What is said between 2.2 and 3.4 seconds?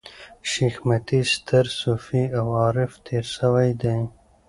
او عارف تېر